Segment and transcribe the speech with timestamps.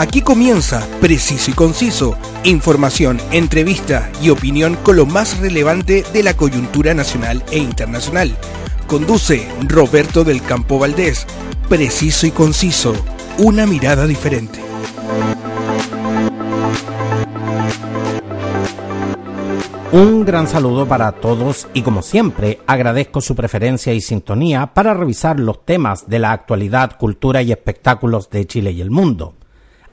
[0.00, 6.32] Aquí comienza Preciso y Conciso, información, entrevista y opinión con lo más relevante de la
[6.32, 8.34] coyuntura nacional e internacional.
[8.86, 11.26] Conduce Roberto del Campo Valdés.
[11.68, 12.94] Preciso y Conciso,
[13.36, 14.58] una mirada diferente.
[19.92, 25.38] Un gran saludo para todos y como siempre agradezco su preferencia y sintonía para revisar
[25.38, 29.34] los temas de la actualidad, cultura y espectáculos de Chile y el mundo.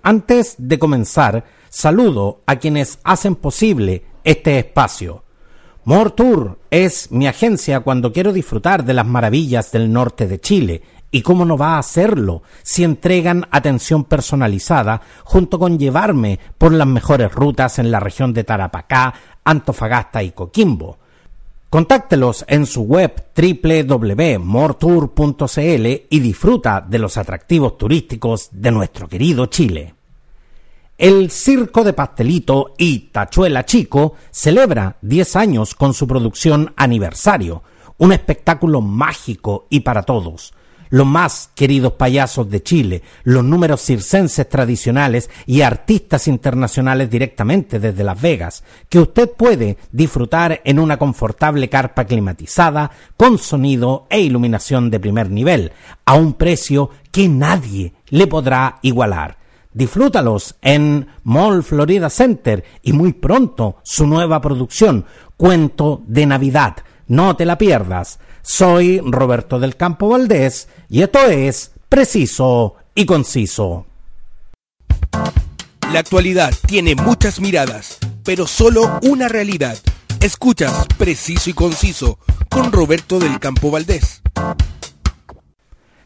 [0.08, 5.26] Antes de comenzar, saludo a quienes hacen posible este espacio.
[5.84, 10.82] More Tour es mi agencia cuando quiero disfrutar de las maravillas del norte de Chile.
[11.12, 16.88] ¿Y cómo no va a hacerlo si entregan atención personalizada junto con llevarme por las
[16.88, 19.14] mejores rutas en la región de Tarapacá,
[19.44, 21.00] Antofagasta y Coquimbo?
[21.70, 29.97] Contáctelos en su web www.mortour.cl y disfruta de los atractivos turísticos de nuestro querido Chile.
[30.98, 37.62] El Circo de Pastelito y Tachuela Chico celebra 10 años con su producción Aniversario,
[37.98, 40.56] un espectáculo mágico y para todos.
[40.90, 48.04] Los más queridos payasos de Chile, los números circenses tradicionales y artistas internacionales directamente desde
[48.04, 54.90] Las Vegas, que usted puede disfrutar en una confortable carpa climatizada, con sonido e iluminación
[54.90, 55.74] de primer nivel,
[56.06, 59.37] a un precio que nadie le podrá igualar.
[59.78, 65.06] Disfrútalos en Mall Florida Center y muy pronto su nueva producción,
[65.38, 66.78] Cuento de Navidad.
[67.06, 68.18] No te la pierdas.
[68.42, 73.86] Soy Roberto del Campo Valdés y esto es Preciso y Conciso.
[75.94, 79.78] La actualidad tiene muchas miradas, pero solo una realidad.
[80.22, 82.18] Escuchas Preciso y Conciso
[82.50, 84.24] con Roberto del Campo Valdés.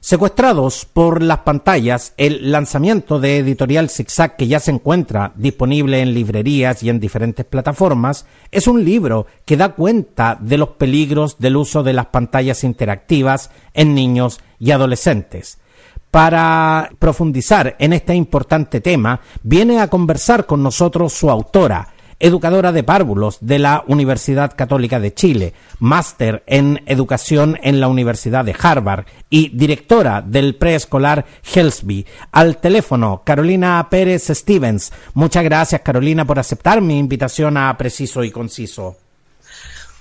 [0.03, 6.15] Secuestrados por las pantallas, el lanzamiento de Editorial Zigzag, que ya se encuentra disponible en
[6.15, 11.55] librerías y en diferentes plataformas, es un libro que da cuenta de los peligros del
[11.55, 15.59] uso de las pantallas interactivas en niños y adolescentes.
[16.09, 21.89] Para profundizar en este importante tema, viene a conversar con nosotros su autora,
[22.21, 28.45] educadora de párvulos de la Universidad Católica de Chile, máster en educación en la Universidad
[28.45, 32.05] de Harvard y directora del preescolar Helsby.
[32.31, 34.93] Al teléfono, Carolina Pérez Stevens.
[35.13, 39.00] Muchas gracias, Carolina, por aceptar mi invitación a Preciso y Conciso.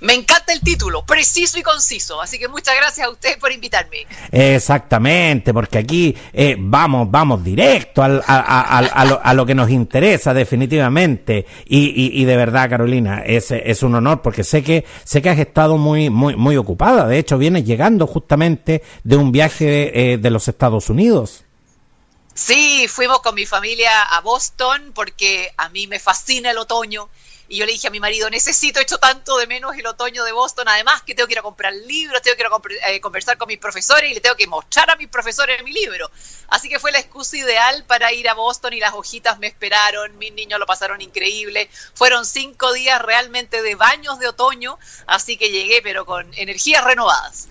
[0.01, 4.07] Me encanta el título, preciso y conciso, así que muchas gracias a usted por invitarme.
[4.33, 12.25] Exactamente, porque aquí eh, vamos, vamos directo al, a, lo, que nos interesa definitivamente y,
[12.25, 16.11] de verdad, Carolina, es, es un honor porque sé que sé que has estado muy
[16.11, 17.07] muy muy ocupada.
[17.07, 21.45] De hecho, vienes llegando justamente de un viaje eh, de los Estados Unidos.
[22.35, 27.09] Sí, fuimos con mi familia a Boston porque a mí me fascina el otoño
[27.51, 30.31] y yo le dije a mi marido, necesito, hecho tanto de menos el otoño de
[30.31, 33.37] Boston, además que tengo que ir a comprar libros, tengo que ir a eh, conversar
[33.39, 36.09] con mis profesores y le tengo que mostrar a mis profesores mi libro.
[36.47, 40.17] Así que fue la excusa ideal para ir a Boston y las hojitas me esperaron,
[40.17, 41.69] mis niños lo pasaron increíble.
[41.93, 44.79] Fueron cinco días realmente de baños de otoño,
[45.09, 47.49] así que llegué pero con energías renovadas.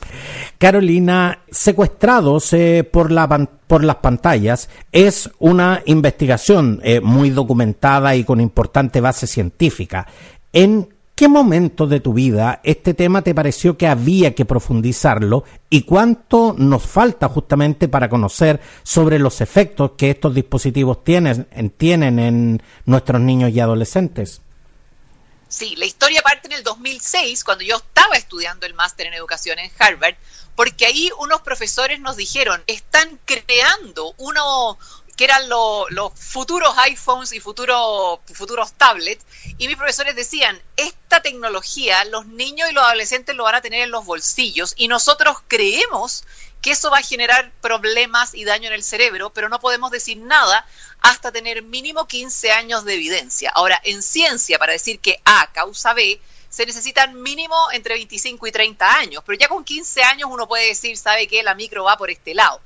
[0.58, 8.16] Carolina, secuestrados eh, por la pantalla por las pantallas es una investigación eh, muy documentada
[8.16, 10.08] y con importante base científica.
[10.52, 15.84] ¿En qué momento de tu vida este tema te pareció que había que profundizarlo y
[15.84, 21.48] cuánto nos falta justamente para conocer sobre los efectos que estos dispositivos tienen,
[21.78, 24.42] tienen en nuestros niños y adolescentes?
[25.48, 29.60] Sí, la historia parte en el 2006, cuando yo estaba estudiando el máster en educación
[29.60, 30.16] en Harvard,
[30.60, 34.78] porque ahí unos profesores nos dijeron, están creando uno
[35.16, 39.26] que eran los futuros iPhones y futuros futuros tablets,
[39.58, 43.84] y mis profesores decían, esta tecnología los niños y los adolescentes lo van a tener
[43.84, 46.26] en los bolsillos, y nosotros creemos
[46.62, 50.18] que eso va a generar problemas y daño en el cerebro, pero no podemos decir
[50.18, 50.68] nada
[51.00, 53.50] hasta tener mínimo 15 años de evidencia.
[53.56, 58.52] Ahora, en ciencia, para decir que A causa B, se necesitan mínimo entre 25 y
[58.52, 61.98] 30 años, pero ya con 15 años uno puede decir, sabe que la micro va
[61.98, 62.60] por este lado.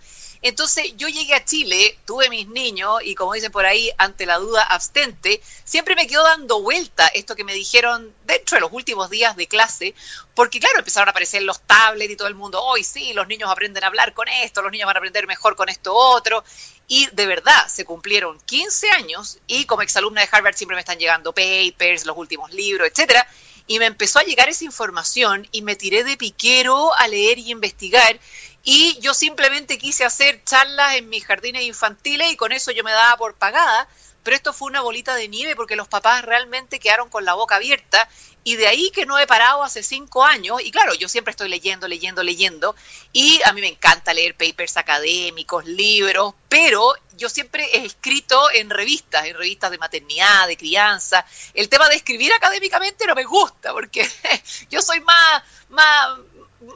[0.43, 4.39] Entonces yo llegué a Chile, tuve mis niños y como dicen por ahí, ante la
[4.39, 9.09] duda abstente, siempre me quedó dando vuelta esto que me dijeron dentro de los últimos
[9.09, 9.95] días de clase,
[10.35, 13.49] porque claro, empezaron a aparecer los tablets y todo el mundo, hoy sí, los niños
[13.49, 16.43] aprenden a hablar con esto, los niños van a aprender mejor con esto otro,
[16.89, 20.99] y de verdad se cumplieron 15 años y como exalumna de Harvard siempre me están
[20.99, 23.25] llegando papers, los últimos libros, etcétera,
[23.67, 27.51] y me empezó a llegar esa información y me tiré de piquero a leer y
[27.51, 28.19] investigar.
[28.63, 32.91] Y yo simplemente quise hacer charlas en mis jardines infantiles y con eso yo me
[32.91, 33.87] daba por pagada,
[34.23, 37.55] pero esto fue una bolita de nieve porque los papás realmente quedaron con la boca
[37.55, 38.07] abierta
[38.43, 41.49] y de ahí que no he parado hace cinco años, y claro, yo siempre estoy
[41.49, 42.75] leyendo, leyendo, leyendo,
[43.11, 48.69] y a mí me encanta leer papers académicos, libros, pero yo siempre he escrito en
[48.69, 51.25] revistas, en revistas de maternidad, de crianza.
[51.53, 54.09] El tema de escribir académicamente no me gusta, porque
[54.69, 56.19] yo soy más, más,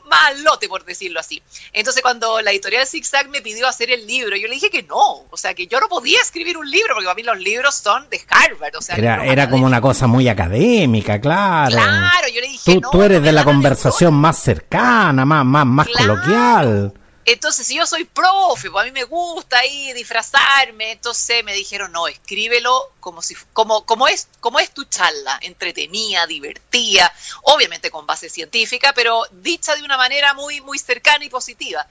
[0.05, 1.41] más lote, por decirlo así.
[1.73, 5.25] Entonces, cuando la editorial Zigzag me pidió hacer el libro, yo le dije que no,
[5.29, 8.09] o sea, que yo no podía escribir un libro, porque para mí los libros son
[8.09, 8.75] de Harvard.
[8.77, 11.75] O sea, era, era como una cosa muy académica, claro.
[11.75, 15.87] Claro, yo le dije Tú, tú eres de la conversación más cercana, más, más, más
[15.87, 16.93] coloquial.
[17.29, 21.91] Entonces, si yo soy profe, pues a mí me gusta ahí disfrazarme, entonces me dijeron,
[21.91, 28.05] no, escríbelo como si como como es como es tu charla, entretenida, divertida, obviamente con
[28.07, 31.85] base científica, pero dicha de una manera muy muy cercana y positiva.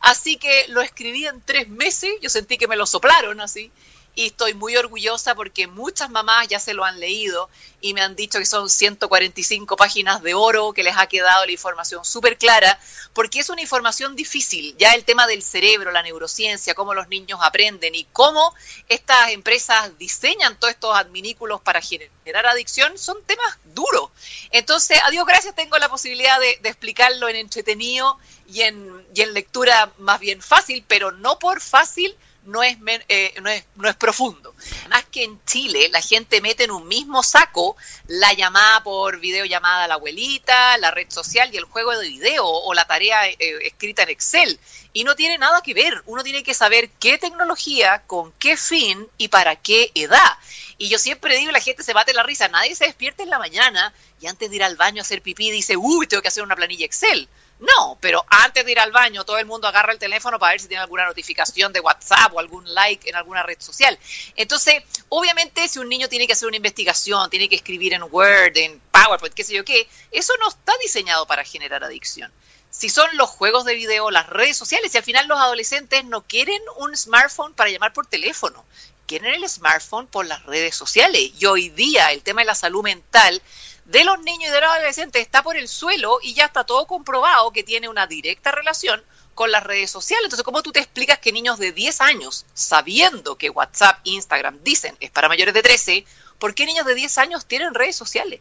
[0.00, 3.72] Así que lo escribí en tres meses, yo sentí que me lo soplaron así,
[4.14, 7.48] y estoy muy orgullosa porque muchas mamás ya se lo han leído
[7.80, 11.52] y me han dicho que son 145 páginas de oro que les ha quedado la
[11.52, 12.78] información súper clara,
[13.12, 17.40] porque es una información difícil, ya el tema del cerebro, la neurociencia, cómo los niños
[17.42, 18.54] aprenden y cómo
[18.88, 24.10] estas empresas diseñan todos estos adminículos para generar adicción, son temas duros.
[24.50, 29.22] Entonces, a Dios gracias, tengo la posibilidad de, de explicarlo en entretenido y en, y
[29.22, 32.76] en lectura más bien fácil, pero no por fácil no es,
[33.08, 34.54] eh, no, es, no es profundo.
[34.88, 39.84] Más que en Chile la gente mete en un mismo saco la llamada por videollamada
[39.84, 43.36] a la abuelita, la red social y el juego de video o la tarea eh,
[43.64, 44.58] escrita en Excel.
[44.92, 46.02] Y no tiene nada que ver.
[46.06, 50.38] Uno tiene que saber qué tecnología, con qué fin y para qué edad.
[50.76, 52.48] Y yo siempre digo, la gente se bate la risa.
[52.48, 55.50] Nadie se despierta en la mañana y antes de ir al baño a hacer pipí
[55.50, 57.28] dice, uy, tengo que hacer una planilla Excel.
[57.62, 60.60] No, pero antes de ir al baño, todo el mundo agarra el teléfono para ver
[60.60, 63.96] si tiene alguna notificación de WhatsApp o algún like en alguna red social.
[64.34, 68.56] Entonces, obviamente, si un niño tiene que hacer una investigación, tiene que escribir en Word,
[68.56, 72.32] en PowerPoint, qué sé yo qué, eso no está diseñado para generar adicción.
[72.70, 76.22] Si son los juegos de video, las redes sociales, y al final los adolescentes no
[76.22, 78.64] quieren un smartphone para llamar por teléfono,
[79.06, 81.30] quieren el smartphone por las redes sociales.
[81.38, 83.40] Y hoy día el tema de la salud mental
[83.84, 86.86] de los niños y de los adolescentes está por el suelo y ya está todo
[86.86, 89.02] comprobado que tiene una directa relación
[89.34, 90.24] con las redes sociales.
[90.24, 94.96] Entonces, ¿cómo tú te explicas que niños de 10 años, sabiendo que WhatsApp, Instagram dicen
[95.00, 96.04] es para mayores de 13,
[96.38, 98.40] ¿por qué niños de 10 años tienen redes sociales?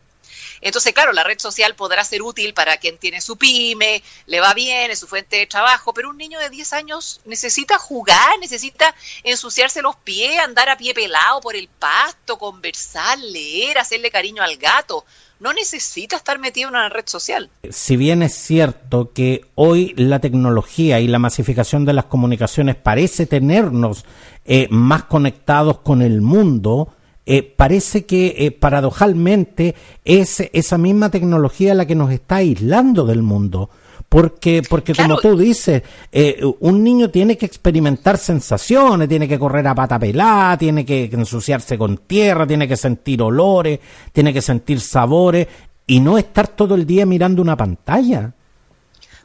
[0.61, 4.53] Entonces, claro, la red social podrá ser útil para quien tiene su pyme, le va
[4.53, 8.93] bien, es su fuente de trabajo, pero un niño de 10 años necesita jugar, necesita
[9.23, 14.57] ensuciarse los pies, andar a pie pelado por el pasto, conversar, leer, hacerle cariño al
[14.57, 15.05] gato
[15.41, 17.49] no necesita estar metido en una red social.
[17.69, 23.25] Si bien es cierto que hoy la tecnología y la masificación de las comunicaciones parece
[23.25, 24.05] tenernos
[24.45, 26.93] eh, más conectados con el mundo,
[27.25, 33.21] eh, parece que eh, paradojalmente es esa misma tecnología la que nos está aislando del
[33.21, 33.69] mundo.
[34.09, 39.65] Porque, porque como tú dices, eh, un niño tiene que experimentar sensaciones, tiene que correr
[39.67, 43.79] a pata pelada, tiene que ensuciarse con tierra, tiene que sentir olores,
[44.11, 45.47] tiene que sentir sabores
[45.87, 48.33] y no estar todo el día mirando una pantalla.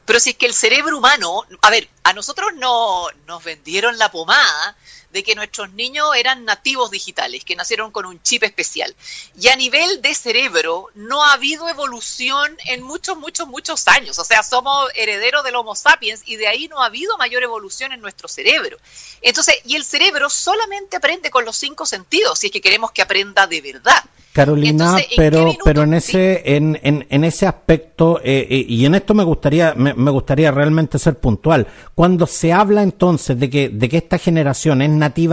[0.05, 4.11] Pero si es que el cerebro humano, a ver, a nosotros no nos vendieron la
[4.13, 4.77] pomada
[5.17, 8.95] de que nuestros niños eran nativos digitales, que nacieron con un chip especial.
[9.41, 14.19] Y a nivel de cerebro no ha habido evolución en muchos, muchos, muchos años.
[14.19, 17.93] O sea, somos herederos del Homo sapiens y de ahí no ha habido mayor evolución
[17.93, 18.77] en nuestro cerebro.
[19.23, 23.01] Entonces, y el cerebro solamente aprende con los cinco sentidos, si es que queremos que
[23.01, 24.05] aprenda de verdad.
[24.37, 29.25] Carolina, pero pero en ese en, en, ese aspecto eh, eh, y en esto me
[29.25, 31.67] gustaría me, gustaría realmente ser puntual.
[31.95, 34.91] Cuando se habla entonces de que de que esta generación es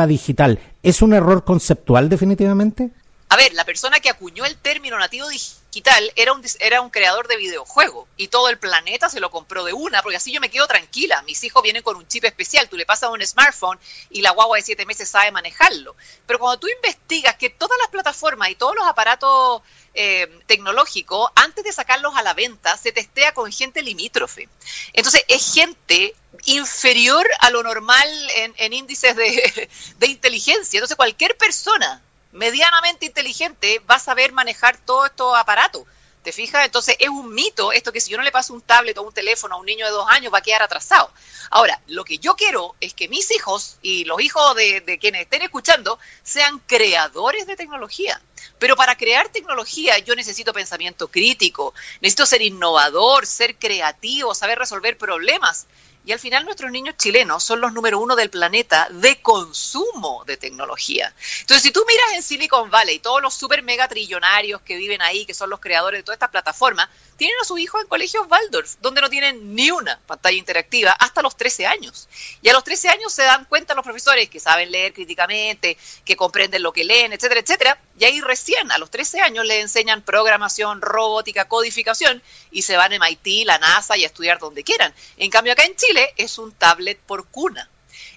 [0.07, 2.91] digital, ¿es un error conceptual definitivamente?
[3.33, 7.27] A ver, la persona que acuñó el término nativo digital era un, era un creador
[7.27, 10.51] de videojuegos y todo el planeta se lo compró de una, porque así yo me
[10.51, 11.23] quedo tranquila.
[11.23, 13.79] Mis hijos vienen con un chip especial, tú le pasas un smartphone
[14.11, 15.95] y la guagua de siete meses sabe manejarlo.
[16.27, 19.63] Pero cuando tú investigas que todas las plataformas y todos los aparatos
[19.95, 24.47] eh, tecnológicos, antes de sacarlos a la venta, se testea con gente limítrofe.
[24.93, 26.13] Entonces, es gente
[26.45, 30.77] inferior a lo normal en, índices de, de inteligencia.
[30.77, 35.83] Entonces, cualquier persona medianamente inteligente va a saber manejar todos estos aparatos.
[36.23, 36.65] ¿Te fijas?
[36.65, 39.13] Entonces es un mito esto que si yo no le paso un tablet o un
[39.13, 41.11] teléfono a un niño de dos años va a quedar atrasado.
[41.49, 45.23] Ahora, lo que yo quiero es que mis hijos y los hijos de, de quienes
[45.23, 48.21] estén escuchando sean creadores de tecnología.
[48.57, 54.97] Pero para crear tecnología yo necesito pensamiento crítico, necesito ser innovador, ser creativo, saber resolver
[54.97, 55.67] problemas.
[56.05, 60.35] Y al final nuestros niños chilenos son los número uno del planeta de consumo de
[60.35, 61.13] tecnología.
[61.41, 65.25] Entonces, si tú miras en Silicon Valley, todos los super mega trillonarios que viven ahí,
[65.25, 68.75] que son los creadores de todas estas plataformas, tienen a sus hijos en colegios Waldorf,
[68.81, 72.09] donde no tienen ni una pantalla interactiva hasta los 13 años.
[72.41, 76.15] Y a los 13 años se dan cuenta los profesores que saben leer críticamente, que
[76.17, 77.79] comprenden lo que leen, etcétera, etcétera.
[77.99, 82.21] Y ahí recién, a los 13 años, le enseñan programación, robótica, codificación
[82.51, 84.93] y se van a MIT, la NASA y a estudiar donde quieran.
[85.17, 87.69] En cambio, acá en Chile es un tablet por cuna.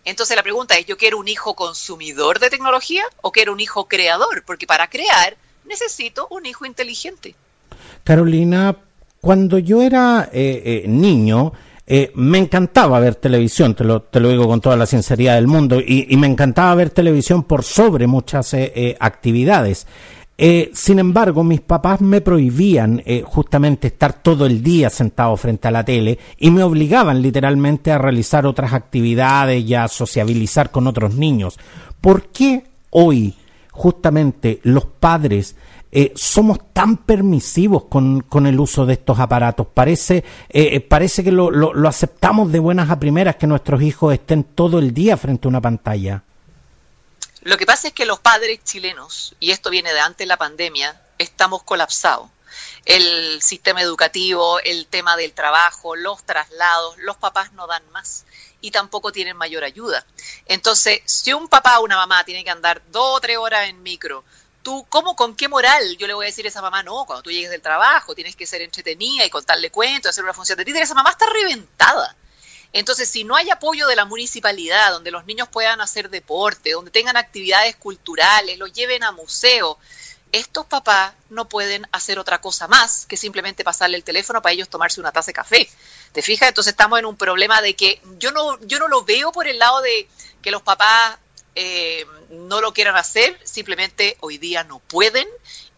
[0.04, 3.86] Entonces la pregunta es, ¿yo quiero un hijo consumidor de tecnología o quiero un hijo
[3.86, 4.44] creador?
[4.46, 7.34] Porque para crear necesito un hijo inteligente.
[8.04, 8.76] Carolina,
[9.20, 11.52] cuando yo era eh, eh, niño,
[11.86, 15.46] eh, me encantaba ver televisión, te lo, te lo digo con toda la sinceridad del
[15.46, 18.54] mundo, y, y me encantaba ver televisión por sobre muchas
[18.98, 19.86] actividades.
[20.72, 25.84] sin embargo, mis papás me prohibían justamente estar todo el día sentado frente a la
[25.84, 31.58] tele y me obligaban literalmente a realizar otras actividades y a sociabilizar con otros niños.
[32.00, 33.34] ¿Por qué hoy
[33.76, 35.54] justamente los padres
[35.92, 39.66] eh, somos tan permisivos con, con, el uso de estos aparatos.
[39.72, 43.80] Parece, eh, eh, parece que lo, lo, lo, aceptamos de buenas a primeras que nuestros
[43.82, 46.22] hijos estén todo el día frente a una pantalla.
[47.42, 50.36] Lo que pasa es que los padres chilenos, y esto viene de antes de la
[50.36, 52.28] pandemia, estamos colapsados.
[52.84, 58.24] El sistema educativo, el tema del trabajo, los traslados, los papás no dan más
[58.60, 60.04] y tampoco tienen mayor ayuda.
[60.46, 63.82] Entonces, si un papá o una mamá tiene que andar dos o tres horas en
[63.82, 64.24] micro,
[64.66, 67.22] tú, ¿cómo, con qué moral yo le voy a decir a esa mamá, no, cuando
[67.22, 70.64] tú llegues del trabajo tienes que ser entretenida y contarle cuentos, hacer una función de
[70.64, 72.16] títere, esa mamá está reventada.
[72.72, 76.90] Entonces, si no hay apoyo de la municipalidad, donde los niños puedan hacer deporte, donde
[76.90, 79.76] tengan actividades culturales, los lleven a museos,
[80.32, 84.68] estos papás no pueden hacer otra cosa más que simplemente pasarle el teléfono para ellos
[84.68, 85.70] tomarse una taza de café.
[86.10, 86.48] ¿Te fijas?
[86.48, 89.60] Entonces estamos en un problema de que yo no, yo no lo veo por el
[89.60, 90.08] lado de
[90.42, 91.18] que los papás
[91.58, 95.26] eh, no lo quieran hacer, simplemente hoy día no pueden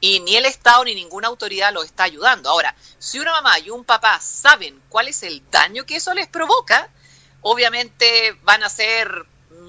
[0.01, 2.51] y ni el Estado ni ninguna autoridad lo está ayudando.
[2.51, 6.27] Ahora, si una mamá y un papá saben cuál es el daño que eso les
[6.27, 6.91] provoca,
[7.43, 9.25] obviamente van a ser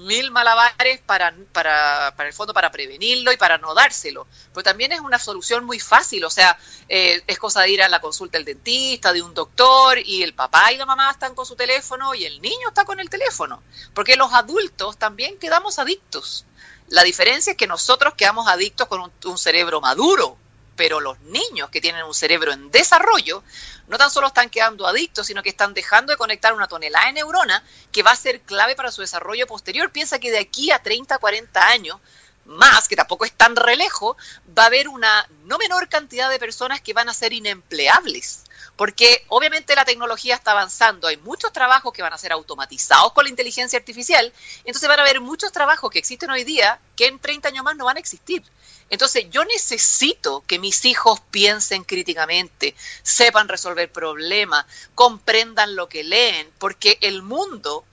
[0.06, 4.26] mil malabares para, para, para el fondo para prevenirlo y para no dárselo.
[4.52, 7.88] Pero también es una solución muy fácil, o sea, eh, es cosa de ir a
[7.88, 11.46] la consulta del dentista, de un doctor, y el papá y la mamá están con
[11.46, 13.62] su teléfono y el niño está con el teléfono.
[13.94, 16.46] Porque los adultos también quedamos adictos.
[16.88, 20.36] La diferencia es que nosotros quedamos adictos con un cerebro maduro,
[20.76, 23.42] pero los niños que tienen un cerebro en desarrollo
[23.88, 27.12] no tan solo están quedando adictos, sino que están dejando de conectar una tonelada de
[27.14, 27.62] neurona
[27.92, 29.90] que va a ser clave para su desarrollo posterior.
[29.90, 31.98] Piensa que de aquí a 30, 40 años
[32.44, 34.16] más, que tampoco es tan relejo,
[34.56, 38.44] va a haber una no menor cantidad de personas que van a ser inempleables.
[38.76, 43.24] Porque obviamente la tecnología está avanzando, hay muchos trabajos que van a ser automatizados con
[43.24, 44.32] la inteligencia artificial,
[44.64, 47.76] entonces van a haber muchos trabajos que existen hoy día que en 30 años más
[47.76, 48.42] no van a existir.
[48.90, 56.50] Entonces yo necesito que mis hijos piensen críticamente, sepan resolver problemas, comprendan lo que leen,
[56.58, 57.84] porque el mundo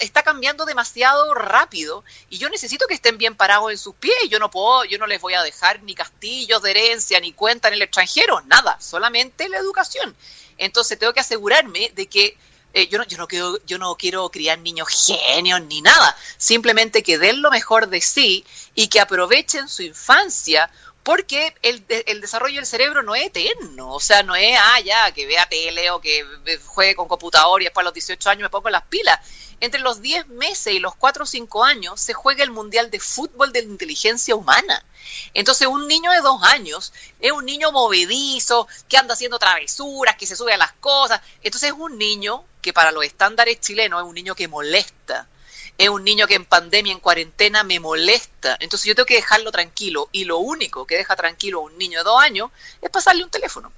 [0.00, 4.16] está cambiando demasiado rápido y yo necesito que estén bien parados en sus pies.
[4.30, 7.68] Yo no puedo, yo no les voy a dejar ni castillos de herencia ni cuenta
[7.68, 10.16] en el extranjero, nada, solamente la educación.
[10.56, 12.36] Entonces tengo que asegurarme de que
[12.74, 17.02] eh, yo, no, yo, no quiero, yo no quiero criar niños genios ni nada, simplemente
[17.02, 18.44] que den lo mejor de sí
[18.74, 20.70] y que aprovechen su infancia
[21.08, 21.86] porque el,
[22.20, 26.02] desarrollo del cerebro no es eterno, o sea, no es, ah, que vea tele o
[26.02, 26.22] que
[26.66, 29.18] juegue con computador y después a los 18 años me pongo las pilas.
[29.58, 33.00] Entre los 10 meses y los 4 o 5 años se juega el Mundial de
[33.00, 34.84] Fútbol de la Inteligencia Humana.
[35.32, 40.26] Entonces, un niño de dos años es un niño movedizo, que anda haciendo travesuras, que
[40.26, 41.22] se sube a las cosas.
[41.42, 45.26] Entonces, es un niño que para los estándares chilenos es un niño que molesta.
[45.78, 48.56] Es un niño que en pandemia, en cuarentena, me molesta.
[48.60, 50.08] Entonces yo tengo que dejarlo tranquilo.
[50.10, 52.50] Y lo único que deja tranquilo a un niño de dos años
[52.82, 53.72] es pasarle un teléfono.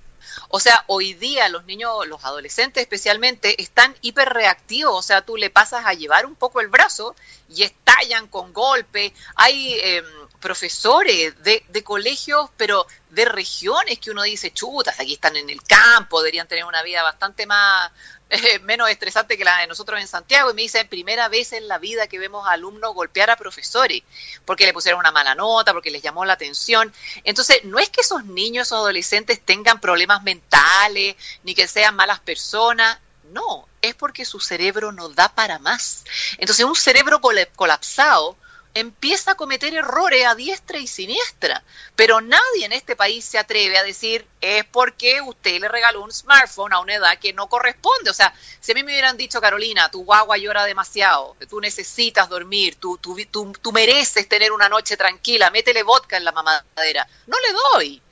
[0.49, 4.99] O sea, hoy día los niños, los adolescentes especialmente, están hiperreactivos.
[4.99, 7.14] O sea, tú le pasas a llevar un poco el brazo
[7.49, 9.12] y estallan con golpe.
[9.37, 10.02] Hay eh,
[10.41, 15.63] profesores de, de, colegios, pero de regiones que uno dice, chutas, aquí están en el
[15.63, 17.93] campo, deberían tener una vida bastante más,
[18.31, 21.69] eh, menos estresante que la de nosotros en Santiago y me dice, primera vez en
[21.69, 24.03] la vida que vemos a alumnos golpear a profesores
[24.45, 26.93] porque le pusieron una mala nota, porque les llamó la atención.
[27.25, 32.21] Entonces, no es que esos niños o adolescentes tengan problemas mentales ni que sean malas
[32.21, 32.99] personas,
[33.33, 36.05] no, es porque su cerebro no da para más.
[36.39, 38.37] Entonces, un cerebro colapsado
[38.75, 41.62] empieza a cometer errores a diestra y siniestra.
[41.97, 46.12] Pero nadie en este país se atreve a decir es porque usted le regaló un
[46.12, 48.11] smartphone a una edad que no corresponde.
[48.11, 52.29] O sea, si a mí me hubieran dicho, Carolina, tu guagua llora demasiado, tú necesitas
[52.29, 57.09] dormir, tú, tú, tú, tú mereces tener una noche tranquila, métele vodka en la mamadera.
[57.27, 58.03] No le doy.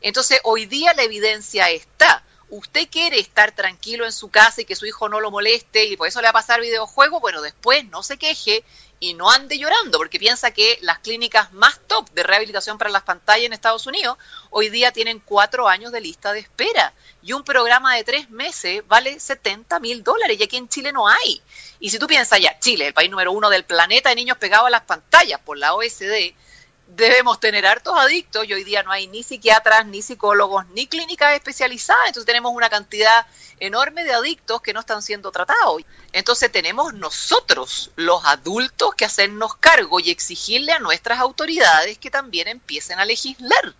[0.00, 4.76] Entonces, hoy día la evidencia está usted quiere estar tranquilo en su casa y que
[4.76, 7.84] su hijo no lo moleste y por eso le va a pasar videojuego, bueno, después
[7.86, 8.64] no se queje
[8.98, 13.02] y no ande llorando, porque piensa que las clínicas más top de rehabilitación para las
[13.02, 14.16] pantallas en Estados Unidos
[14.50, 18.82] hoy día tienen cuatro años de lista de espera y un programa de tres meses
[18.86, 21.42] vale 70 mil dólares y aquí en Chile no hay.
[21.78, 24.68] Y si tú piensas ya, Chile, el país número uno del planeta de niños pegados
[24.68, 26.34] a las pantallas por la OSD,
[26.86, 31.34] debemos tener hartos adictos y hoy día no hay ni psiquiatras, ni psicólogos, ni clínicas
[31.34, 33.26] especializadas, entonces tenemos una cantidad
[33.58, 35.82] enorme de adictos que no están siendo tratados.
[36.12, 42.48] Entonces tenemos nosotros, los adultos, que hacernos cargo y exigirle a nuestras autoridades que también
[42.48, 43.74] empiecen a legislar.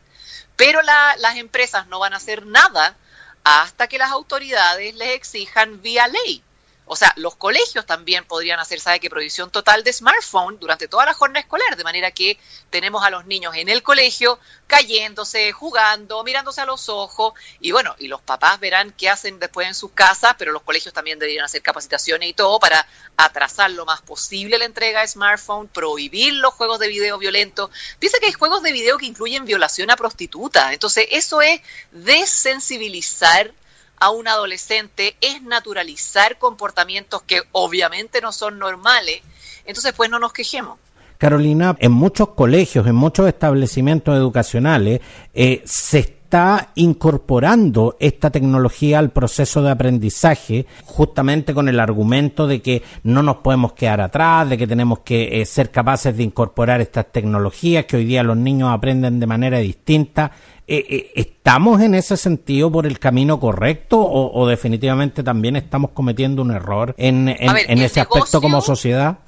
[0.57, 2.97] Pero las empresas no van a hacer nada
[3.45, 6.43] hasta que las autoridades les exijan vía ley.
[6.89, 9.11] O sea, los colegios también podrían hacer, ¿sabe qué?
[9.11, 12.39] Prohibición total de smartphone durante toda la jornada escolar, de manera que
[12.71, 14.39] tenemos a los niños en el colegio
[14.69, 19.67] cayéndose, jugando, mirándose a los ojos, y bueno, y los papás verán qué hacen después
[19.67, 23.85] en sus casas, pero los colegios también deberían hacer capacitaciones y todo para atrasar lo
[23.85, 27.71] más posible la entrega de smartphone, prohibir los juegos de video violentos.
[27.99, 33.53] Piensa que hay juegos de video que incluyen violación a prostitutas, entonces eso es desensibilizar
[33.99, 39.23] a un adolescente es naturalizar comportamientos que obviamente no son normales,
[39.65, 40.79] entonces pues no nos quejemos.
[41.19, 45.01] Carolina, en muchos colegios, en muchos establecimientos educacionales,
[45.33, 52.61] eh, se está incorporando esta tecnología al proceso de aprendizaje, justamente con el argumento de
[52.61, 56.81] que no nos podemos quedar atrás, de que tenemos que eh, ser capaces de incorporar
[56.81, 60.33] estas tecnologías, que hoy día los niños aprenden de manera distinta
[60.69, 66.43] eh, eh, ¿estamos en ese sentido por el camino correcto o, definitivamente también estamos cometiendo
[66.43, 69.19] un error en, ese aspecto como sociedad?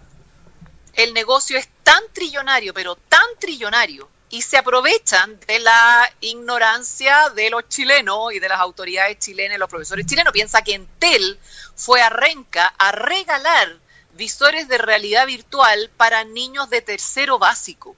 [0.95, 7.51] El negocio es tan trillonario, pero tan trillonario, y se aprovechan de la ignorancia de
[7.51, 10.33] los chilenos y de las autoridades chilenas, los profesores chilenos.
[10.33, 11.39] Piensa que Entel
[11.77, 13.77] fue a Renca a regalar
[14.15, 17.95] visores de realidad virtual para niños de tercero básico.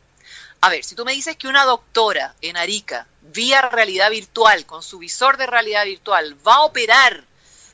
[0.62, 4.83] A ver, si tú me dices que una doctora en Arica vía realidad virtual, con
[4.83, 7.25] su visor de realidad virtual, va a operar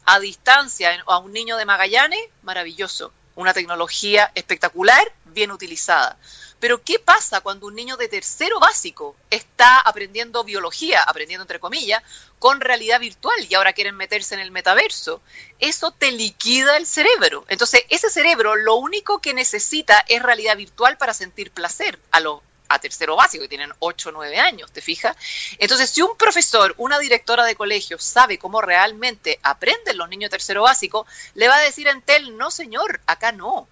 [0.04, 3.12] a distancia a un niño de Magallanes, maravilloso.
[3.34, 6.16] Una tecnología espectacular, bien utilizada.
[6.60, 12.02] Pero ¿qué pasa cuando un niño de tercero básico está aprendiendo biología, aprendiendo entre comillas,
[12.38, 15.20] con realidad virtual y ahora quieren meterse en el metaverso?
[15.58, 17.44] Eso te liquida el cerebro.
[17.48, 22.40] Entonces, ese cerebro lo único que necesita es realidad virtual para sentir placer a los
[22.68, 25.16] a tercero básico, que tienen 8 o 9 años, ¿te fijas?
[25.58, 30.62] Entonces, si un profesor, una directora de colegio sabe cómo realmente aprenden los niños tercero
[30.62, 33.68] básico, le va a decir a Entel, no señor, acá no.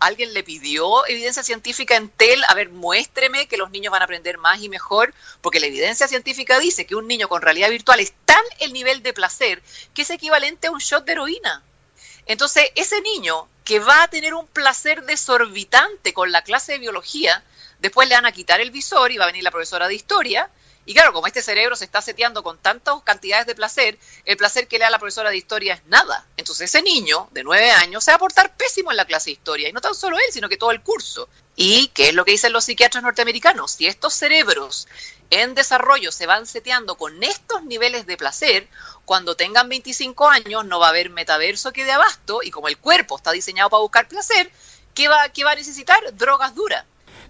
[0.00, 4.06] Alguien le pidió evidencia científica en TEL, a ver, muéstreme que los niños van a
[4.06, 8.00] aprender más y mejor, porque la evidencia científica dice que un niño con realidad virtual
[8.00, 11.62] es tan el nivel de placer que es equivalente a un shot de heroína.
[12.24, 17.44] Entonces, ese niño que va a tener un placer desorbitante con la clase de biología,
[17.80, 20.50] Después le van a quitar el visor y va a venir la profesora de historia.
[20.86, 24.66] Y claro, como este cerebro se está seteando con tantas cantidades de placer, el placer
[24.66, 26.26] que le da la profesora de historia es nada.
[26.36, 29.34] Entonces ese niño de nueve años se va a portar pésimo en la clase de
[29.34, 29.68] historia.
[29.68, 31.28] Y no tan solo él, sino que todo el curso.
[31.54, 33.72] ¿Y qué es lo que dicen los psiquiatras norteamericanos?
[33.72, 34.88] Si estos cerebros
[35.30, 38.66] en desarrollo se van seteando con estos niveles de placer,
[39.04, 42.78] cuando tengan 25 años no va a haber metaverso que de abasto y como el
[42.78, 44.50] cuerpo está diseñado para buscar placer,
[44.94, 46.00] ¿qué va, qué va a necesitar?
[46.16, 46.84] Drogas duras.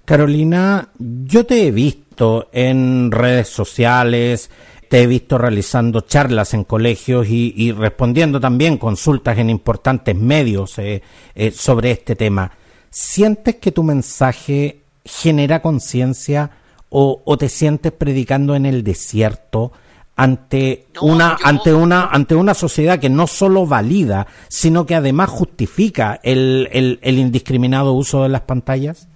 [0.05, 4.51] Carolina, yo te he visto en redes sociales,
[4.91, 11.01] te he visto realizando charlas en colegios y, respondiendo también consultas en importantes medios eh,
[11.37, 12.51] eh, sobre este tema.
[12.91, 16.51] ¿Sientes que tu mensaje genera conciencia
[16.89, 19.71] o, te sientes predicando en el desierto
[20.17, 26.21] ante una ante una ante una sociedad que no solo valida sino que además justifica
[26.25, 29.09] el, el indiscriminado uso de las pantallas?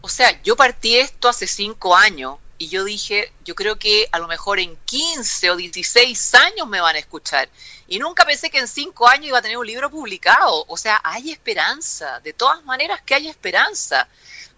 [0.00, 4.18] O sea, yo partí esto hace cinco años y yo dije, yo creo que a
[4.18, 7.48] lo mejor en 15 o 16 años me van a escuchar.
[7.86, 10.64] Y nunca pensé que en cinco años iba a tener un libro publicado.
[10.66, 14.08] O sea, hay esperanza, de todas maneras que hay esperanza.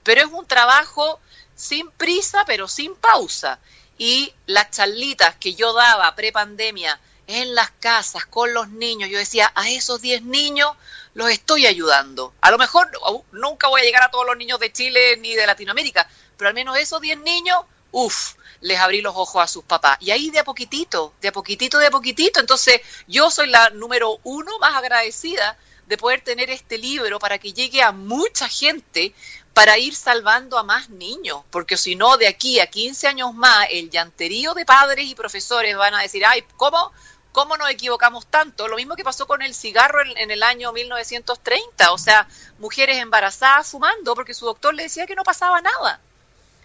[0.02, 1.20] Pero es un trabajo
[1.54, 3.58] sin prisa, pero sin pausa.
[3.98, 9.52] Y las charlitas que yo daba pre-pandemia en las casas con los niños, yo decía,
[9.54, 10.74] a esos 10 niños
[11.14, 12.34] los estoy ayudando.
[12.40, 12.90] A lo mejor
[13.32, 16.54] nunca voy a llegar a todos los niños de Chile ni de Latinoamérica, pero al
[16.54, 19.96] menos esos 10 niños, uff, les abrí los ojos a sus papás.
[20.00, 22.40] Y ahí de a poquitito, de a poquitito, de a poquitito.
[22.40, 27.52] Entonces, yo soy la número uno más agradecida de poder tener este libro para que
[27.52, 29.12] llegue a mucha gente
[29.52, 33.66] para ir salvando a más niños, porque si no, de aquí a 15 años más,
[33.70, 36.92] el llanterío de padres y profesores van a decir, ay, ¿cómo?
[37.32, 38.66] ¿Cómo nos equivocamos tanto?
[38.66, 42.26] Lo mismo que pasó con el cigarro en, el año 1930, o sea,
[42.58, 46.00] mujeres embarazadas fumando porque su doctor le decía que no pasaba nada.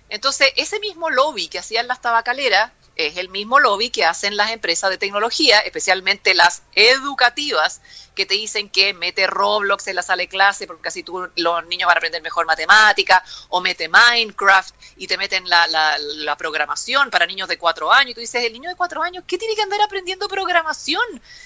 [0.10, 4.51] Entonces, ese mismo lobby que hacían las tabacaleras es el mismo lobby que hacen las
[4.51, 7.81] empresas de tecnología, especialmente las educativas,
[8.15, 11.65] que te dicen que mete Roblox en la sala de clase porque así tú, los
[11.67, 17.10] niños van a aprender mejor matemática, o mete Minecraft y te meten la, la, programación
[17.10, 18.12] para niños de cuatro años.
[18.12, 21.03] Y tú dices, el niño de cuatro años, ¿qué tiene que andar aprendiendo programación?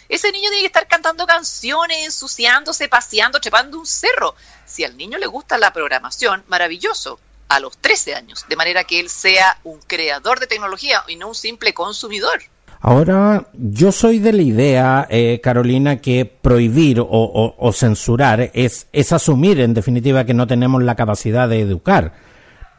[0.08, 4.36] Ese niño tiene que estar cantando canciones, ensuciándose, paseando, chepando un cerro.
[4.66, 9.00] Si al niño le gusta la programación, maravilloso a los 13 años, de manera que
[9.00, 12.40] él sea un creador de tecnología y no un simple consumidor.
[12.82, 19.60] Ahora, yo soy de la idea, eh, Carolina, que prohibir o, censurar es, es asumir,
[19.60, 22.14] en definitiva, que no tenemos la capacidad de educar.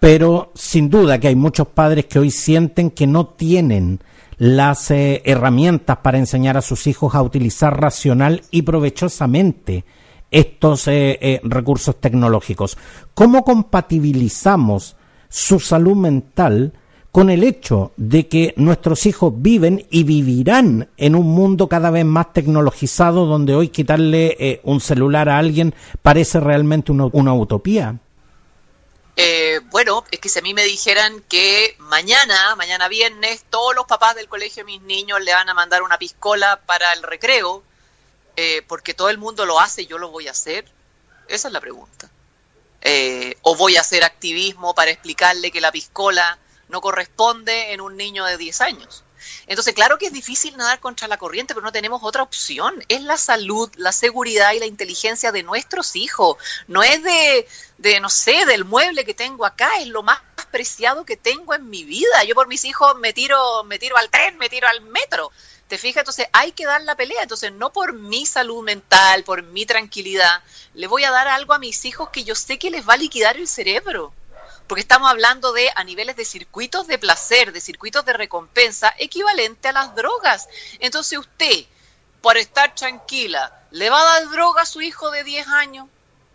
[0.00, 4.00] Pero sin duda que hay muchos padres que hoy sienten que no tienen
[4.38, 9.84] las eh, herramientas para enseñar a sus hijos a utilizar racional y provechosamente
[10.30, 12.76] estos eh, eh, recursos tecnológicos.
[13.14, 14.96] ¿Cómo compatibilizamos
[15.28, 16.72] su salud mental
[17.12, 22.04] con el hecho de que nuestros hijos viven y vivirán en un mundo cada vez
[22.04, 27.96] más tecnologizado donde hoy quitarle eh, un celular a alguien parece realmente una, utopía?
[29.70, 34.16] bueno, es que si a mí me dijeran que mañana, mañana viernes, todos los papás
[34.16, 37.62] del colegio de mis niños le van a mandar una piscola para el recreo,
[38.42, 40.64] eh, porque todo el mundo lo hace y yo lo voy a hacer?
[41.28, 42.10] Esa es la pregunta.
[42.80, 47.98] Eh, ¿O voy a hacer activismo para explicarle que la piscola no corresponde en un
[47.98, 49.04] niño de 10 años?
[49.46, 52.82] Entonces, claro que es difícil nadar contra la corriente, pero no tenemos otra opción.
[52.88, 56.38] Es la salud, la seguridad y la inteligencia de nuestros hijos.
[56.66, 61.04] No es de, de, no sé, del mueble que tengo acá, es lo más preciado
[61.04, 62.24] que tengo en mi vida.
[62.24, 65.30] Yo por mis hijos me tiro, me tiro al tren, me tiro al metro.
[65.70, 66.00] ¿Te fijas?
[66.00, 67.22] Entonces hay que dar la pelea.
[67.22, 70.42] Entonces, no por mi salud mental, por mi tranquilidad,
[70.74, 72.96] le voy a dar algo a mis hijos que yo sé que les va a
[72.96, 74.12] liquidar el cerebro.
[74.66, 79.68] Porque estamos hablando de a niveles de circuitos de placer, de circuitos de recompensa, equivalente
[79.68, 80.48] a las drogas.
[80.80, 81.66] Entonces usted,
[82.20, 85.86] por estar tranquila, ¿le va a dar droga a su hijo de 10 años?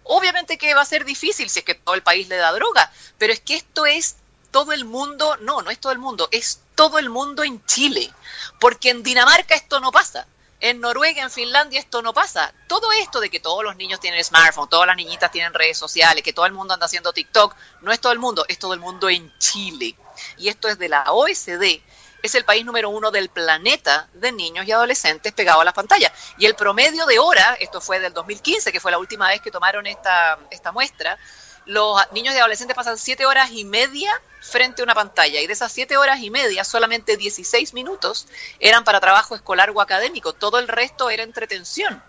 [0.06, 2.90] Obviamente que va a ser difícil si es que todo el país le da droga,
[3.18, 4.16] pero es que esto es
[4.56, 8.10] todo el mundo, no, no es todo el mundo, es todo el mundo en Chile,
[8.58, 10.28] porque en Dinamarca esto no pasa.
[10.62, 12.54] En Noruega, en Finlandia esto no pasa.
[12.70, 16.24] Todo esto de que todos los niños tienen smartphone, todas las niñitas tienen redes sociales,
[16.24, 18.80] que todo el mundo anda haciendo TikTok, no es todo el mundo, es todo el
[18.80, 19.94] mundo en Chile.
[20.38, 21.82] Y esto es de la OSD,
[22.24, 26.14] es el país número uno del planeta de niños y adolescentes pegados a las pantallas.
[26.38, 29.52] Y el promedio de hora, esto fue del 2015, que fue la última vez que
[29.52, 31.20] tomaron esta, esta muestra,
[31.66, 35.54] los niños y adolescentes pasan siete horas y media frente a una pantalla y de
[35.54, 38.28] esas siete horas y media solamente 16 minutos
[38.60, 42.02] eran para trabajo escolar o académico, todo el resto era entretención.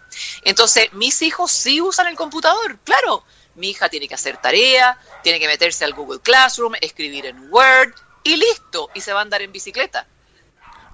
[0.42, 5.40] Entonces, mis hijos sí usan el computador, claro, mi hija tiene que hacer tarea, tiene
[5.40, 9.42] que meterse al Google Classroom, escribir en Word y listo, y se va a andar
[9.42, 10.06] en bicicleta.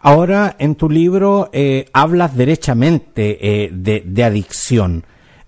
[0.05, 5.05] Ahora, en tu libro eh, hablas derechamente eh, de, adicción.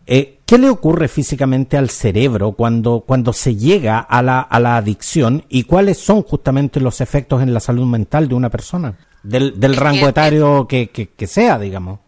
[0.07, 4.76] Eh, ¿Qué le ocurre físicamente al cerebro cuando, cuando se llega a la, a la
[4.76, 8.98] adicción y cuáles son justamente los efectos en la salud mental de una persona?
[9.22, 12.00] Del, del rango etario que, que, sea, digamos.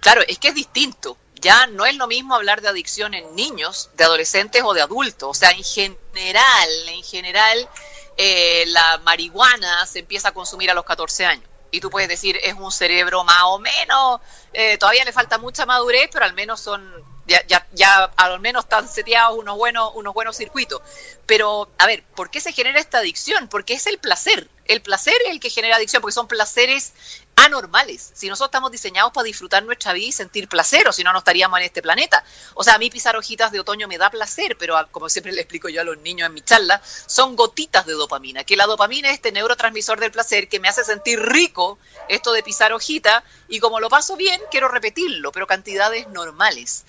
[0.00, 1.18] Claro, es que es distinto.
[1.42, 5.28] Ya no es lo mismo hablar de adicción en niños, de adolescentes o de adultos.
[5.30, 7.68] O sea, en general, en general,
[8.16, 12.38] eh, la marihuana se empieza a consumir a los 14 años y tú puedes decir
[12.42, 14.20] es un cerebro más o menos,
[14.52, 16.82] eh, todavía le falta mucha madurez, pero al menos son,
[17.30, 20.82] ya, ya, ya al menos están seteados unos buenos, unos buenos circuitos.
[21.26, 23.46] Pero, a ver, ¿por qué se genera esta adicción?
[23.46, 24.50] Porque es el placer.
[24.64, 26.92] El placer es el que genera adicción, porque son placeres
[27.36, 28.10] anormales.
[28.14, 31.20] Si nosotros estamos diseñados para disfrutar nuestra vida y sentir placer, o si no, no
[31.20, 32.24] estaríamos en este planeta.
[32.54, 35.40] O sea, a mí pisar hojitas de otoño me da placer, pero como siempre le
[35.40, 38.42] explico yo a los niños en mi charla, son gotitas de dopamina.
[38.42, 42.42] Que la dopamina es este neurotransmisor del placer que me hace sentir rico esto de
[42.42, 46.84] pisar hojita, y como lo paso bien, quiero repetirlo, pero cantidades normales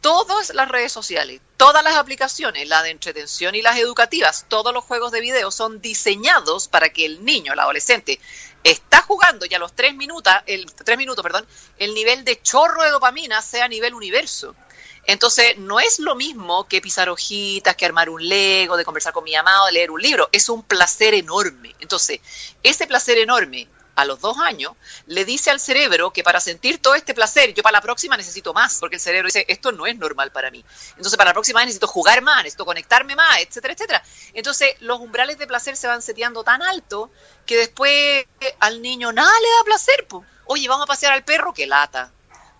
[0.00, 4.84] todas las redes sociales, todas las aplicaciones, la de entretención y las educativas, todos los
[4.84, 8.18] juegos de video son diseñados para que el niño, el adolescente,
[8.64, 11.46] está jugando y a los tres minutos, el, tres minutos, perdón,
[11.78, 14.54] el nivel de chorro de dopamina sea a nivel universo.
[15.06, 19.24] Entonces, no es lo mismo que pisar hojitas, que armar un lego, de conversar con
[19.24, 20.28] mi amado, de leer un libro.
[20.30, 21.74] Es un placer enorme.
[21.80, 22.20] Entonces,
[22.62, 24.74] ese placer enorme a los dos años,
[25.06, 28.52] le dice al cerebro que para sentir todo este placer, yo para la próxima necesito
[28.52, 30.64] más, porque el cerebro dice, esto no es normal para mí.
[30.90, 34.02] Entonces, para la próxima necesito jugar más, necesito conectarme más, etcétera, etcétera.
[34.32, 37.10] Entonces, los umbrales de placer se van seteando tan alto
[37.46, 38.24] que después
[38.60, 40.06] al niño nada le da placer.
[40.46, 42.12] Oye, vamos a pasear al perro, que lata.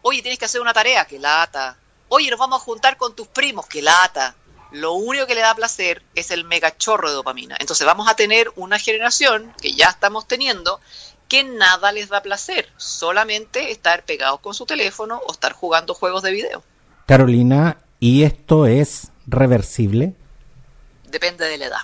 [0.03, 1.77] Oye, tienes que hacer una tarea, que lata.
[2.09, 4.35] Oye, nos vamos a juntar con tus primos, que lata
[4.73, 7.57] lo único que le da placer es el megachorro de dopamina.
[7.59, 10.81] Entonces vamos a tener una generación que ya estamos teniendo
[11.31, 16.25] que nada les da placer, solamente estar pegados con su teléfono o estar jugando juegos
[16.25, 16.64] de video.
[17.07, 20.12] Carolina, ¿y esto es reversible?
[21.05, 21.81] Depende de la edad.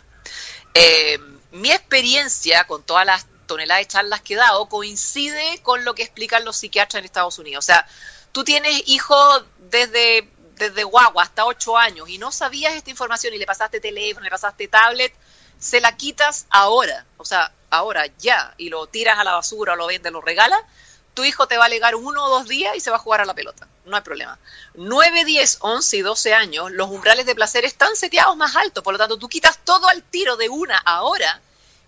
[0.75, 1.19] Eh,
[1.53, 6.03] mi experiencia con todas las toneladas de charlas que he dado coincide con lo que
[6.03, 7.65] explican los psiquiatras en Estados Unidos.
[7.65, 7.87] O sea,
[8.33, 13.39] tú tienes hijos desde, desde guagua hasta 8 años y no sabías esta información y
[13.39, 15.15] le pasaste teléfono, le pasaste tablet,
[15.59, 17.05] se la quitas ahora.
[17.17, 20.61] O sea, ahora ya y lo tiras a la basura o lo vendes, lo regalas,
[21.15, 23.21] tu hijo te va a alegar uno o dos días y se va a jugar
[23.21, 23.67] a la pelota.
[23.87, 24.39] No hay problema.
[24.75, 28.85] 9, 10, 11 y 12 años, los umbrales de placer están seteados más altos.
[28.85, 31.41] Por lo tanto, tú quitas todo al tiro de una ahora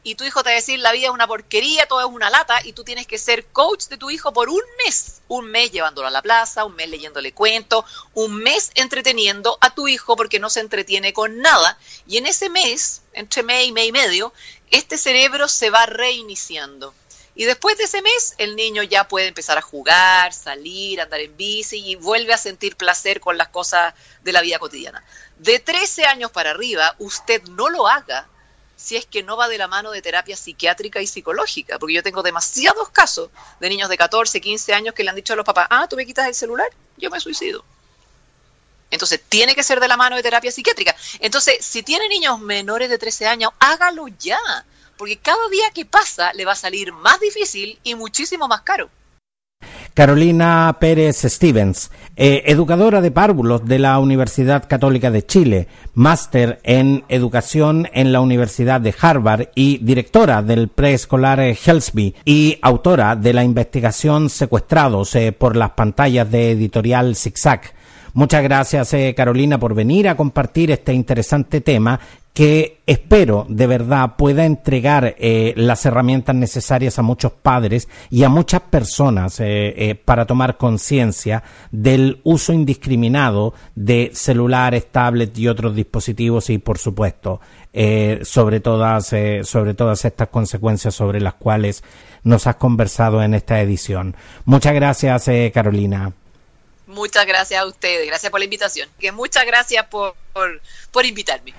[0.08, 2.30] y tu hijo te va a decir la vida es una porquería, todo es una
[2.30, 5.20] lata y tú tienes que ser coach de tu hijo por un mes.
[5.28, 9.86] Un mes llevándolo a la plaza, un mes leyéndole cuentos, un mes entreteniendo a tu
[9.86, 11.78] hijo porque no se entretiene con nada.
[12.06, 14.32] Y en ese mes, entre mes y mes y medio,
[14.70, 16.94] este cerebro se va reiniciando.
[17.34, 21.36] Y después de ese mes, el niño ya puede empezar a jugar, salir, andar en
[21.36, 23.92] bici y vuelve a sentir placer con las cosas
[24.22, 25.04] de la vida cotidiana.
[25.36, 28.26] De 13 años para arriba, usted no lo haga
[28.78, 32.02] si es que no va de la mano de terapia psiquiátrica y psicológica, porque yo
[32.04, 35.44] tengo demasiados casos de niños de 14, 15 años que le han dicho a los
[35.44, 37.64] papás, ah, tú me quitas el celular, yo me suicido.
[38.90, 40.94] Entonces, tiene que ser de la mano de terapia psiquiátrica.
[41.18, 44.38] Entonces, si tiene niños menores de 13 años, hágalo ya,
[44.96, 48.88] porque cada día que pasa le va a salir más difícil y muchísimo más caro.
[49.92, 57.04] Carolina Pérez Stevens, eh, educadora de párvulos de la Universidad Católica de Chile, máster en
[57.08, 63.44] educación en la Universidad de Harvard y directora del preescolar Helsby y autora de la
[63.44, 67.60] investigación Secuestrados eh, por las pantallas de editorial Zigzag.
[68.14, 72.00] Muchas gracias, eh, Carolina, por venir a compartir este interesante tema
[72.32, 78.28] que espero de verdad pueda entregar eh, las herramientas necesarias a muchos padres y a
[78.28, 86.50] muchas personas eh, para tomar conciencia del uso indiscriminado de celulares, tablets y otros dispositivos
[86.50, 87.40] y, por supuesto,
[88.22, 91.84] sobre, todas, sobre todas estas consecuencias sobre las cuales
[92.24, 94.16] nos has conversado en esta edición.
[94.44, 96.12] Muchas gracias, Carolina.
[96.88, 98.88] Muchas gracias a ustedes, gracias por la invitación.
[98.98, 100.14] Que muchas gracias por,
[100.90, 101.52] por, invitarme.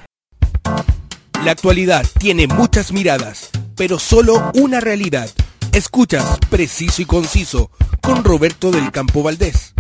[1.46, 5.30] La actualidad tiene muchas miradas, pero solo una realidad.
[5.72, 7.72] Escuchas Preciso y Conciso
[8.02, 9.74] con Roberto del Campo Valdés.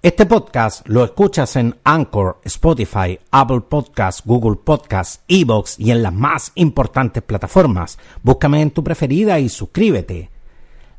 [0.00, 6.14] Este podcast lo escuchas en Anchor, Spotify, Apple Podcasts, Google Podcasts, Evox y en las
[6.14, 7.98] más importantes plataformas.
[8.22, 10.30] Búscame en tu preferida y suscríbete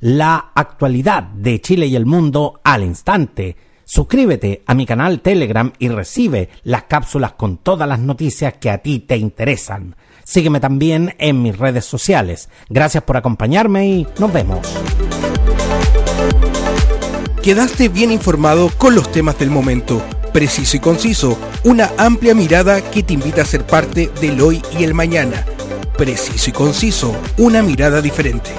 [0.02, 3.56] la actualidad de Chile y el mundo al instante.
[3.94, 8.78] Suscríbete a mi canal Telegram y recibe las cápsulas con todas las noticias que a
[8.78, 9.98] ti te interesan.
[10.24, 12.48] Sígueme también en mis redes sociales.
[12.70, 14.66] Gracias por acompañarme y nos vemos.
[17.44, 20.02] Quedaste bien informado con los temas del momento,
[20.32, 24.86] preciso y conciso, una amplia mirada que te invita a ser parte del hoy y
[24.86, 25.44] el mañana.
[25.98, 28.52] Preciso y conciso, una mirada diferente.